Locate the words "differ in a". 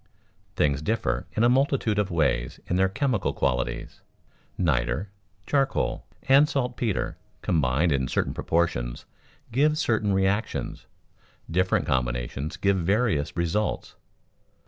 0.81-1.47